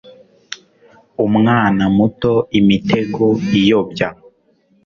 umwana 1.25 1.83
muto, 1.97 2.33
imitego 2.59 3.25
iyobya 3.59 4.09